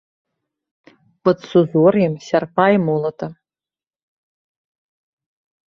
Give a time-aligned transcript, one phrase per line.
[1.27, 3.27] Пад сузор'ем сярпа і молата.